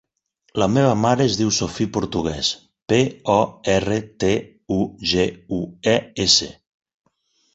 La 0.61 0.67
meva 0.75 0.93
mare 1.01 1.25
es 1.31 1.35
diu 1.41 1.51
Sophie 1.57 1.89
Portugues: 1.97 2.47
pe, 2.93 2.97
o, 3.35 3.37
erra, 3.75 3.99
te, 4.23 4.33
u, 4.77 4.79
ge, 5.11 5.27
u, 5.59 5.59
e, 5.95 5.97
essa. 6.25 6.49